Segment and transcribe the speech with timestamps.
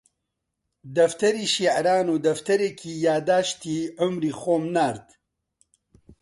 [0.95, 5.07] دەفتەری شیعران و دەفتەرێکی یادداشتی عومری خۆم نارد